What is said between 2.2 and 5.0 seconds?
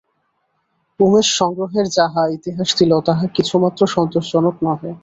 ইতিহাস দিল তাহা কিছুমাত্র সন্তোষজনক নহে।